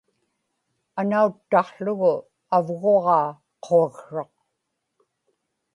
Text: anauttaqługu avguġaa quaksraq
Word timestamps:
anauttaqługu 0.99 2.13
avguġaa 2.57 3.27
quaksraq 3.63 4.35